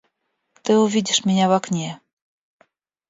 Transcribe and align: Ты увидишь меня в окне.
Ты 0.63 0.79
увидишь 0.79 1.25
меня 1.25 1.47
в 1.47 1.51
окне. 1.51 2.01